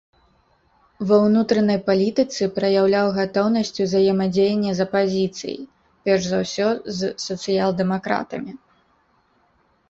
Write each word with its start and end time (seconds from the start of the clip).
Ва 1.09 1.17
ўнутранай 1.25 1.77
палітыцы 1.89 2.43
праяўляў 2.55 3.07
гатоўнасць 3.17 3.77
ўзаемадзеяння 3.85 4.71
з 4.79 4.87
апазіцыяй, 4.87 5.61
перш 6.09 6.23
за 6.31 6.37
ўсё 6.47 6.67
з 6.97 7.13
сацыял-дэмакратамі. 7.27 8.53